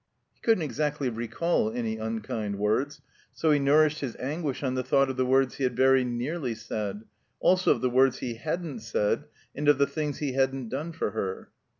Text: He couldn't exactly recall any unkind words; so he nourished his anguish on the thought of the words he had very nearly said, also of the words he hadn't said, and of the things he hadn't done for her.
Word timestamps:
He 0.33 0.41
couldn't 0.41 0.63
exactly 0.63 1.09
recall 1.09 1.71
any 1.71 1.97
unkind 1.97 2.57
words; 2.57 3.01
so 3.35 3.51
he 3.51 3.59
nourished 3.59 3.99
his 3.99 4.15
anguish 4.15 4.63
on 4.63 4.73
the 4.73 4.81
thought 4.81 5.11
of 5.11 5.15
the 5.15 5.27
words 5.27 5.57
he 5.57 5.63
had 5.63 5.75
very 5.75 6.03
nearly 6.03 6.55
said, 6.55 7.03
also 7.39 7.69
of 7.69 7.81
the 7.81 7.87
words 7.91 8.17
he 8.17 8.33
hadn't 8.33 8.79
said, 8.79 9.25
and 9.53 9.67
of 9.69 9.77
the 9.77 9.85
things 9.85 10.17
he 10.17 10.33
hadn't 10.33 10.69
done 10.69 10.91
for 10.91 11.11
her. 11.11 11.51